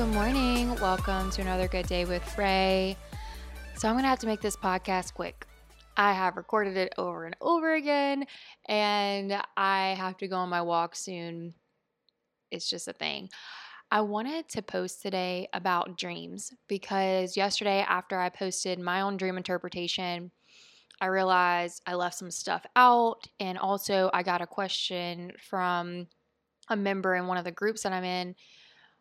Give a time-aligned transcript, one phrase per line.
[0.00, 0.74] Good morning.
[0.76, 2.96] Welcome to another good day with Ray.
[3.76, 5.46] So, I'm going to have to make this podcast quick.
[5.94, 8.24] I have recorded it over and over again,
[8.66, 11.52] and I have to go on my walk soon.
[12.50, 13.28] It's just a thing.
[13.90, 19.36] I wanted to post today about dreams because yesterday, after I posted my own dream
[19.36, 20.30] interpretation,
[21.02, 23.26] I realized I left some stuff out.
[23.38, 26.06] And also, I got a question from
[26.70, 28.34] a member in one of the groups that I'm in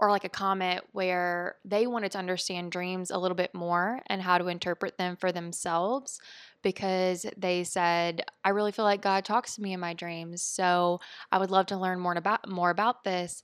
[0.00, 4.22] or like a comment where they wanted to understand dreams a little bit more and
[4.22, 6.18] how to interpret them for themselves
[6.62, 10.42] because they said I really feel like God talks to me in my dreams.
[10.42, 11.00] So
[11.30, 13.42] I would love to learn more about more about this.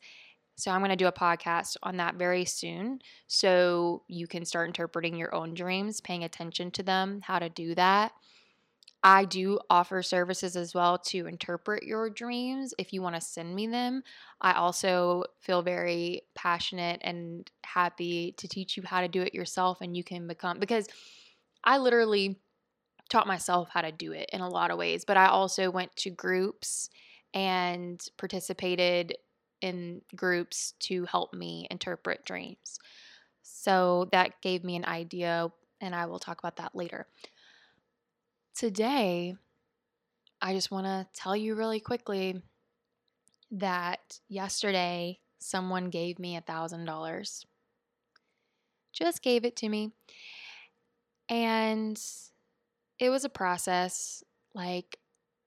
[0.57, 4.69] So I'm going to do a podcast on that very soon so you can start
[4.69, 8.13] interpreting your own dreams, paying attention to them, how to do that.
[9.09, 13.55] I do offer services as well to interpret your dreams if you want to send
[13.55, 14.03] me them.
[14.41, 19.81] I also feel very passionate and happy to teach you how to do it yourself
[19.81, 20.89] and you can become because
[21.65, 22.41] I literally
[23.11, 25.95] taught myself how to do it in a lot of ways, but I also went
[25.99, 26.91] to groups
[27.35, 29.17] and participated
[29.63, 32.79] in groups to help me interpret dreams.
[33.43, 37.07] So that gave me an idea, and I will talk about that later.
[38.57, 39.35] Today,
[40.41, 42.41] I just want to tell you really quickly
[43.51, 47.45] that yesterday someone gave me a thousand dollars.
[48.95, 49.93] Just gave it to me.
[51.29, 52.03] And
[52.99, 54.25] it was a process.
[54.55, 55.01] Like,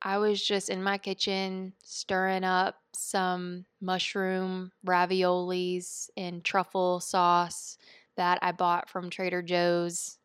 [0.04, 7.76] I was just in my kitchen stirring up some mushroom raviolis in truffle sauce
[8.18, 10.19] that I bought from Trader Joe's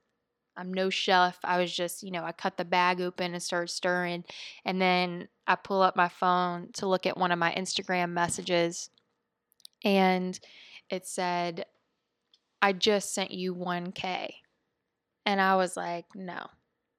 [0.56, 1.38] I'm no chef.
[1.44, 4.24] I was just, you know, I cut the bag open and started stirring.
[4.64, 8.90] And then I pull up my phone to look at one of my Instagram messages.
[9.84, 10.38] And
[10.90, 11.66] it said,
[12.62, 14.28] I just sent you 1K.
[15.26, 16.46] And I was like, no,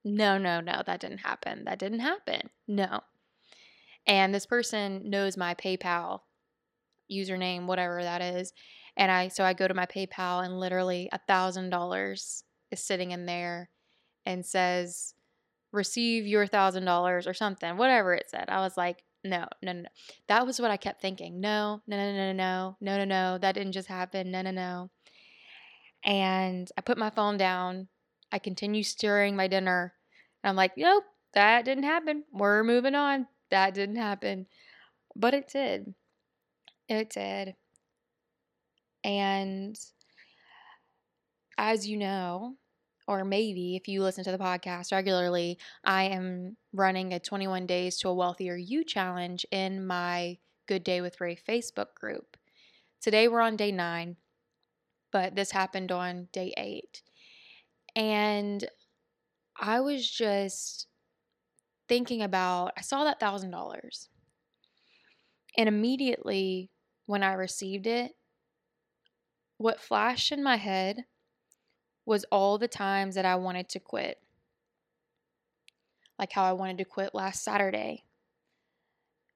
[0.04, 1.66] no, no, no, that didn't happen.
[1.66, 2.50] That didn't happen.
[2.68, 3.02] No.
[4.08, 6.22] And this person knows my PayPal
[7.12, 8.54] username, whatever that is.
[8.98, 12.44] And I, so I go to my PayPal and literally a thousand dollars
[12.76, 13.70] is sitting in there
[14.26, 15.14] and says,
[15.72, 18.46] receive your thousand dollars or something, whatever it said.
[18.50, 19.90] I was like, no, no, no.
[20.28, 21.42] That was what I kept thinking.
[21.42, 23.38] No, no, no, no, no, no, no, no.
[23.38, 24.32] That didn't just happen.
[24.32, 24.90] No, no, no.
[26.04, 27.88] And I put my phone down.
[28.32, 29.94] I continue stirring my dinner.
[30.44, 31.04] And I'm like, nope,
[31.34, 32.24] that didn't happen.
[32.32, 33.28] We're moving on.
[33.50, 34.46] That didn't happen.
[35.16, 35.94] But it did.
[36.88, 37.56] It did.
[39.04, 39.78] And
[41.58, 42.56] as you know,
[43.08, 47.98] or maybe if you listen to the podcast regularly, I am running a 21 Days
[48.00, 52.38] to a Wealthier You challenge in my Good Day with Ray Facebook group.
[53.02, 54.18] Today we're on day nine,
[55.12, 57.04] but this happened on day eight.
[57.96, 58.68] And
[59.60, 60.88] I was just
[61.88, 64.10] thinking about, I saw that thousand dollars.
[65.58, 66.72] And immediately
[67.06, 68.14] when I received it,
[69.58, 71.06] what flashed in my head
[72.06, 74.20] was all the times that I wanted to quit.
[76.18, 78.04] Like how I wanted to quit last Saturday.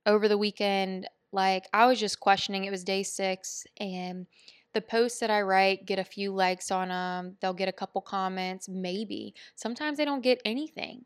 [0.06, 2.64] Over the weekend, like I was just questioning.
[2.64, 4.28] It was day six, and
[4.74, 7.38] the posts that I write get a few likes on them.
[7.42, 9.34] They'll get a couple comments, maybe.
[9.56, 11.06] Sometimes they don't get anything.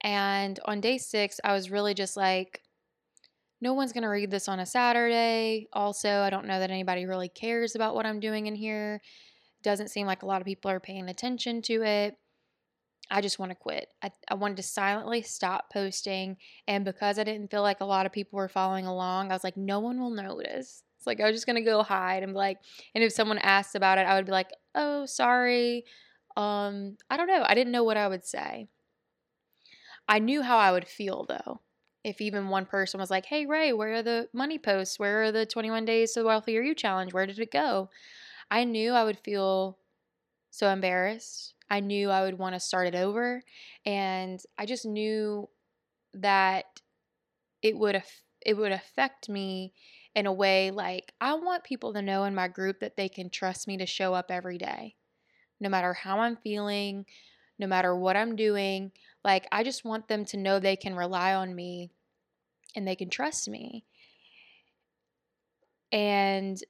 [0.00, 2.62] And on day six, I was really just like,
[3.60, 5.68] no one's going to read this on a Saturday.
[5.72, 9.00] Also, I don't know that anybody really cares about what I'm doing in here.
[9.62, 12.16] Doesn't seem like a lot of people are paying attention to it.
[13.10, 13.88] I just want to quit.
[14.02, 16.36] I, I wanted to silently stop posting.
[16.66, 19.44] And because I didn't feel like a lot of people were following along, I was
[19.44, 20.82] like, no one will notice.
[20.98, 22.58] It's like I was just going to go hide and be like,
[22.94, 25.84] and if someone asked about it, I would be like, oh, sorry.
[26.36, 27.44] Um, I don't know.
[27.46, 28.68] I didn't know what I would say.
[30.08, 31.60] I knew how I would feel though.
[32.04, 34.98] If even one person was like, hey, Ray, where are the money posts?
[34.98, 37.12] Where are the 21 days to the Wealthier You challenge?
[37.12, 37.90] Where did it go?
[38.50, 39.78] I knew I would feel
[40.50, 41.54] so embarrassed.
[41.70, 43.42] I knew I would want to start it over.
[43.84, 45.48] And I just knew
[46.14, 46.64] that
[47.62, 48.02] it would
[48.44, 49.74] it would affect me
[50.14, 53.30] in a way like I want people to know in my group that they can
[53.30, 54.96] trust me to show up every day.
[55.60, 57.04] No matter how I'm feeling,
[57.58, 58.92] no matter what I'm doing,
[59.24, 61.90] like I just want them to know they can rely on me
[62.74, 63.84] and they can trust me.
[65.90, 66.62] And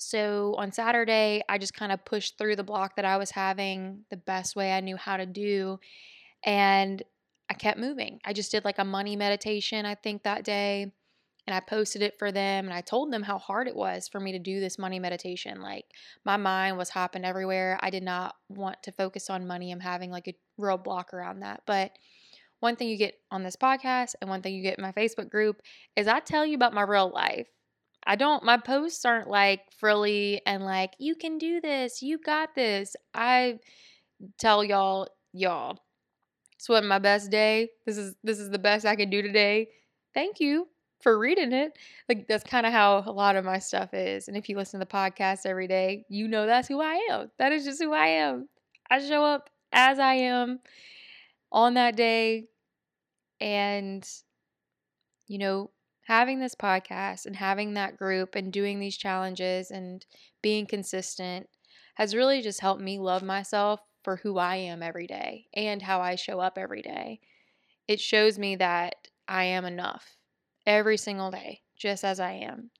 [0.00, 4.06] so on Saturday, I just kind of pushed through the block that I was having
[4.08, 5.78] the best way I knew how to do.
[6.42, 7.02] And
[7.50, 8.18] I kept moving.
[8.24, 10.90] I just did like a money meditation, I think, that day.
[11.46, 14.20] and I posted it for them and I told them how hard it was for
[14.20, 15.60] me to do this money meditation.
[15.60, 15.84] Like
[16.24, 17.78] my mind was hopping everywhere.
[17.82, 19.70] I did not want to focus on money.
[19.70, 21.62] I'm having like a real block around that.
[21.66, 21.92] But
[22.60, 25.28] one thing you get on this podcast and one thing you get in my Facebook
[25.30, 25.60] group
[25.94, 27.48] is I tell you about my real life.
[28.06, 32.54] I don't, my posts aren't like frilly and like, you can do this, you got
[32.54, 32.96] this.
[33.14, 33.58] I
[34.38, 35.78] tell y'all, y'all,
[36.56, 37.70] it's what my best day.
[37.86, 39.68] This is this is the best I can do today.
[40.12, 40.68] Thank you
[41.00, 41.72] for reading it.
[42.06, 44.28] Like that's kind of how a lot of my stuff is.
[44.28, 47.30] And if you listen to the podcast every day, you know that's who I am.
[47.38, 48.48] That is just who I am.
[48.90, 50.60] I show up as I am
[51.50, 52.48] on that day
[53.40, 54.06] and
[55.28, 55.70] you know,
[56.10, 60.04] having this podcast and having that group and doing these challenges and
[60.42, 61.48] being consistent
[61.94, 66.00] has really just helped me love myself for who I am every day and how
[66.00, 67.20] I show up every day.
[67.86, 68.96] It shows me that
[69.28, 70.16] I am enough
[70.66, 72.70] every single day, just as I am.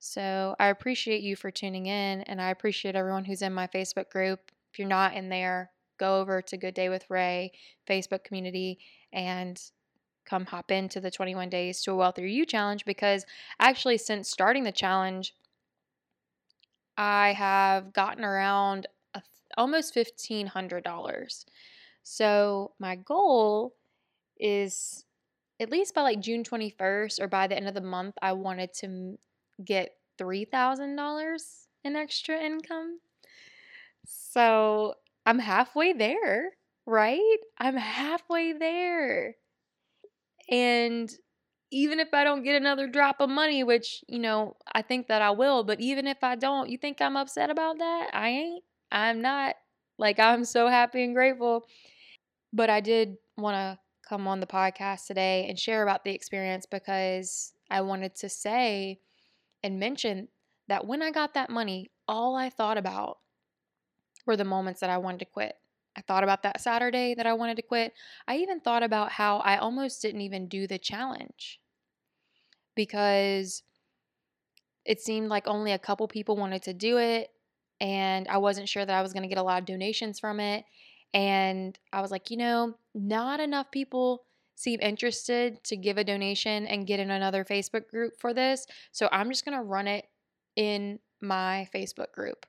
[0.00, 4.10] So I appreciate you for tuning in, and I appreciate everyone who's in my Facebook
[4.10, 4.50] group.
[4.72, 5.70] If you're not in there,
[6.00, 7.52] go over to Good Day with Ray
[7.88, 8.80] Facebook community
[9.12, 9.62] and
[10.24, 13.24] come hop into the 21 Days to a Wealthier You challenge because
[13.58, 15.34] actually, since starting the challenge,
[16.96, 18.86] I have gotten around
[19.56, 21.44] almost $1,500.
[22.02, 23.74] So my goal
[24.38, 25.04] is
[25.60, 28.74] at least by like June 21st or by the end of the month, I wanted
[28.74, 29.18] to
[29.64, 32.98] get $3,000 in extra income.
[34.06, 34.94] So
[35.24, 36.50] I'm halfway there,
[36.86, 37.38] right?
[37.58, 39.36] I'm halfway there.
[40.50, 41.10] And
[41.70, 45.22] even if I don't get another drop of money, which, you know, I think that
[45.22, 48.10] I will, but even if I don't, you think I'm upset about that?
[48.12, 48.64] I ain't.
[48.92, 49.56] I'm not.
[49.98, 51.66] Like, I'm so happy and grateful.
[52.52, 56.66] But I did want to come on the podcast today and share about the experience
[56.66, 59.00] because I wanted to say
[59.62, 60.28] and mention
[60.68, 63.18] that when I got that money, all I thought about
[64.26, 65.56] were the moments that I wanted to quit.
[65.96, 67.92] I thought about that Saturday that I wanted to quit.
[68.26, 71.60] I even thought about how I almost didn't even do the challenge
[72.74, 73.62] because
[74.84, 77.30] it seemed like only a couple people wanted to do it
[77.80, 80.40] and I wasn't sure that I was going to get a lot of donations from
[80.40, 80.64] it.
[81.12, 84.24] And I was like, you know, not enough people
[84.56, 88.66] seem interested to give a donation and get in another Facebook group for this.
[88.92, 90.06] So I'm just going to run it
[90.56, 92.46] in my Facebook group.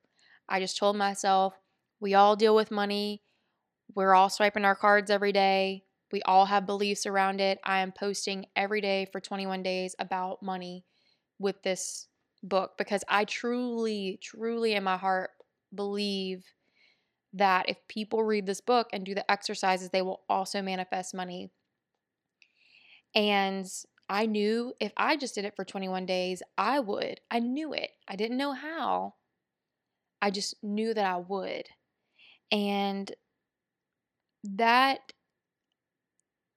[0.47, 1.55] I just told myself,
[1.99, 3.21] we all deal with money.
[3.93, 5.83] We're all swiping our cards every day.
[6.11, 7.59] We all have beliefs around it.
[7.63, 10.85] I am posting every day for 21 days about money
[11.39, 12.07] with this
[12.43, 15.31] book because I truly, truly in my heart
[15.73, 16.45] believe
[17.33, 21.51] that if people read this book and do the exercises, they will also manifest money.
[23.13, 23.65] And
[24.07, 27.19] I knew if I just did it for 21 days, I would.
[27.29, 27.89] I knew it.
[28.07, 29.15] I didn't know how.
[30.21, 31.65] I just knew that I would.
[32.51, 33.11] And
[34.53, 35.13] that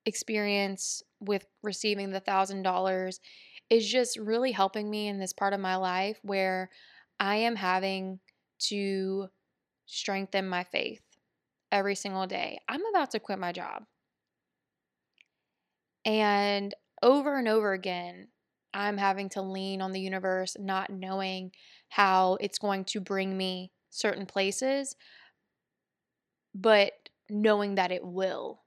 [0.06, 3.20] experience with receiving the thousand dollars
[3.70, 6.70] is just really helping me in this part of my life where
[7.20, 8.20] I am having
[8.60, 9.28] to
[9.86, 11.02] strengthen my faith
[11.70, 12.58] every single day.
[12.68, 13.84] I'm about to quit my job.
[16.04, 18.28] And over and over again,
[18.72, 21.52] I'm having to lean on the universe, not knowing
[21.88, 24.94] how it's going to bring me certain places,
[26.54, 26.92] but
[27.30, 28.60] knowing that it will.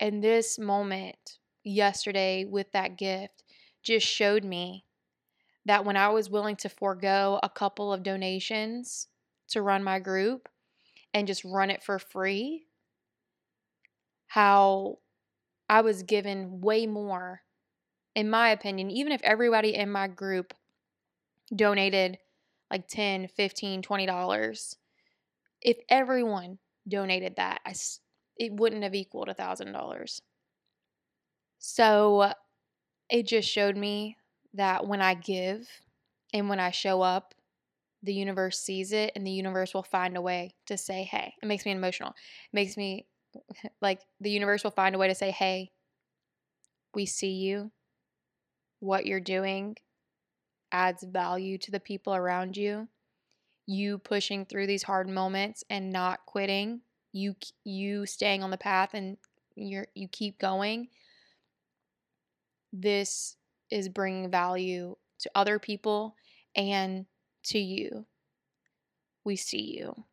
[0.00, 3.44] And this moment yesterday with that gift
[3.82, 4.84] just showed me
[5.64, 9.08] that when I was willing to forego a couple of donations
[9.48, 10.48] to run my group
[11.14, 12.66] and just run it for free,
[14.26, 14.98] how
[15.68, 17.42] I was given way more,
[18.14, 20.54] in my opinion, even if everybody in my group
[21.54, 22.18] donated
[22.70, 24.76] like 10, 15, 20 dollars,
[25.60, 26.58] if everyone
[26.88, 27.74] donated that, I,
[28.36, 30.22] it wouldn't have equaled a thousand dollars.
[31.58, 32.32] So
[33.10, 34.16] it just showed me
[34.54, 35.68] that when I give
[36.32, 37.34] and when I show up,
[38.02, 41.46] the universe sees it and the universe will find a way to say, hey, it
[41.46, 42.10] makes me emotional.
[42.10, 43.06] It makes me
[43.82, 45.72] like the universe will find a way to say, hey,
[46.94, 47.70] we see you.
[48.80, 49.76] What you're doing
[50.72, 52.88] adds value to the people around you.
[53.66, 56.80] You pushing through these hard moments and not quitting,
[57.12, 59.16] you you staying on the path and
[59.54, 60.88] you're you keep going
[62.72, 63.36] this
[63.70, 66.16] is bringing value to other people
[66.56, 67.06] and
[67.44, 68.06] to you.
[69.24, 70.04] We see you.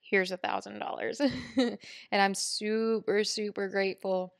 [0.00, 1.20] Here's a thousand dollars.
[1.56, 4.32] And I'm super, super grateful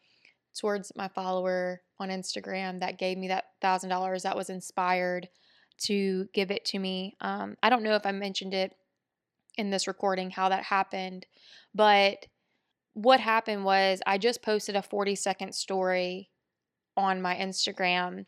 [0.58, 5.28] towards my follower on Instagram that gave me that thousand dollars that was inspired
[5.78, 7.16] to give it to me.
[7.20, 8.74] Um, I don't know if I mentioned it
[9.56, 11.26] in this recording how that happened,
[11.74, 12.26] but
[12.94, 16.30] what happened was I just posted a 40 second story
[16.96, 18.24] on my Instagram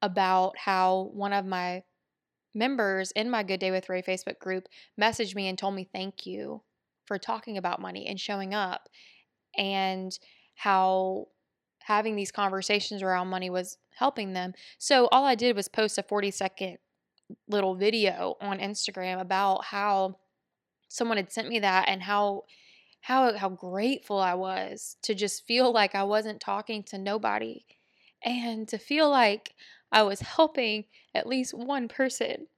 [0.00, 1.82] about how one of my
[2.54, 4.68] members in my Good Day with Ray Facebook group
[5.00, 6.62] messaged me and told me thank you
[7.04, 8.88] for talking about money and showing up
[9.56, 10.18] and
[10.54, 11.28] how
[11.82, 14.54] having these conversations around money was helping them.
[14.78, 16.78] So all I did was post a 40 second
[17.48, 20.18] little video on Instagram about how
[20.88, 22.44] someone had sent me that and how
[23.00, 27.64] how how grateful I was to just feel like I wasn't talking to nobody
[28.24, 29.54] and to feel like
[29.92, 32.48] I was helping at least one person.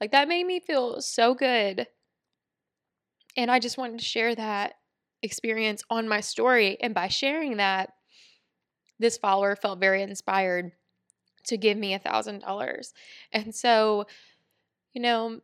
[0.00, 1.86] Like that made me feel so good.
[3.36, 4.74] And I just wanted to share that
[5.22, 7.90] experience on my story and by sharing that
[8.98, 10.72] this follower felt very inspired
[11.44, 12.92] to give me a thousand dollars.
[13.32, 14.06] And so,
[14.92, 15.40] you know,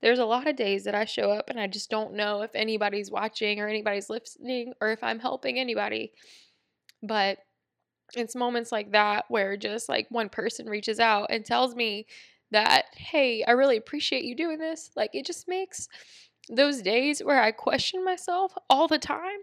[0.00, 2.54] there's a lot of days that I show up and I just don't know if
[2.54, 6.12] anybody's watching or anybody's listening or if I'm helping anybody.
[7.02, 7.38] But
[8.14, 12.06] it's moments like that where just like one person reaches out and tells me
[12.50, 14.90] that, hey, I really appreciate you doing this.
[14.96, 15.88] Like it just makes
[16.48, 19.40] those days where I question myself all the time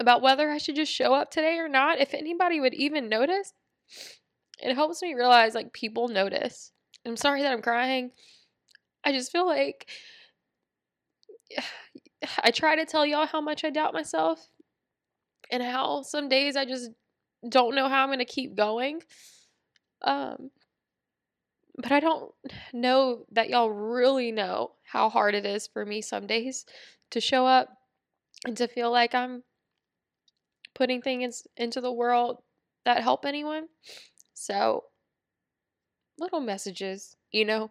[0.00, 3.52] about whether I should just show up today or not, if anybody would even notice,
[4.62, 6.72] it helps me realize like people notice.
[7.04, 8.12] I'm sorry that I'm crying.
[9.04, 9.88] I just feel like
[12.42, 14.48] I try to tell y'all how much I doubt myself
[15.50, 16.90] and how some days I just
[17.48, 19.02] don't know how I'm going to keep going.
[20.02, 20.50] Um
[21.76, 22.32] but I don't
[22.72, 26.66] know that y'all really know how hard it is for me some days
[27.10, 27.68] to show up
[28.46, 29.42] and to feel like I'm
[30.74, 32.42] putting things into the world
[32.84, 33.68] that help anyone.
[34.42, 34.86] So,
[36.18, 37.70] little messages, you know,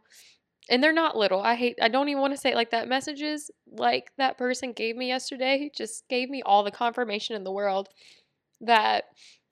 [0.69, 1.41] and they're not little.
[1.41, 2.87] I hate, I don't even want to say it like that.
[2.87, 7.51] Messages like that person gave me yesterday just gave me all the confirmation in the
[7.51, 7.89] world
[8.61, 9.05] that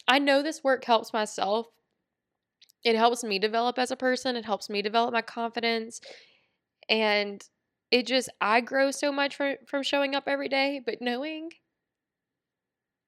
[0.08, 1.68] I know this work helps myself.
[2.86, 6.00] It helps me develop as a person, it helps me develop my confidence.
[6.88, 7.44] And
[7.92, 11.50] it just, I grow so much from, from showing up every day, but knowing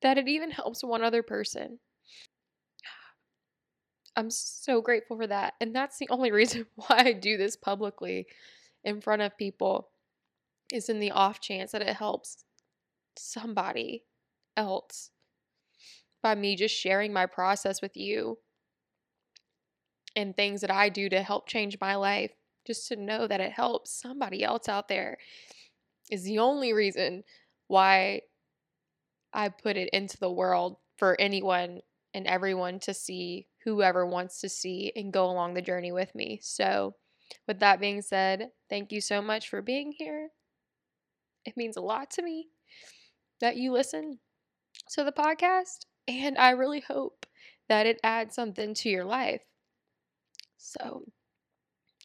[0.01, 1.79] that it even helps one other person.
[4.15, 5.53] I'm so grateful for that.
[5.61, 8.27] And that's the only reason why I do this publicly
[8.83, 9.89] in front of people
[10.71, 12.43] is in the off chance that it helps
[13.17, 14.03] somebody
[14.55, 15.11] else
[16.23, 18.37] by me just sharing my process with you
[20.15, 22.31] and things that I do to help change my life.
[22.65, 25.17] Just to know that it helps somebody else out there
[26.11, 27.23] is the only reason
[27.67, 28.21] why
[29.33, 31.81] I put it into the world for anyone
[32.13, 36.39] and everyone to see, whoever wants to see and go along the journey with me.
[36.41, 36.95] So,
[37.47, 40.29] with that being said, thank you so much for being here.
[41.45, 42.49] It means a lot to me
[43.39, 44.19] that you listen
[44.91, 47.25] to the podcast, and I really hope
[47.69, 49.41] that it adds something to your life.
[50.57, 51.05] So,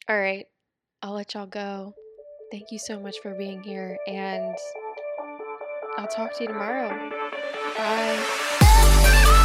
[0.09, 0.45] all right,
[1.01, 1.93] I'll let y'all go.
[2.51, 4.55] Thank you so much for being here, and
[5.97, 7.11] I'll talk to you tomorrow.
[7.77, 9.43] Bye.